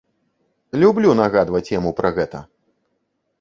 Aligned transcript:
Люблю 0.83 1.11
нагадваць 1.19 1.69
яму 1.77 1.91
пра 2.01 2.09
гэта! 2.17 2.43